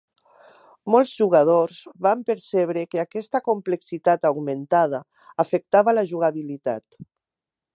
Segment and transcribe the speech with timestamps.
[0.93, 5.03] Molts jugadors van percebre que aquesta complexitat augmentada
[5.45, 7.03] afectava la jugabilitat.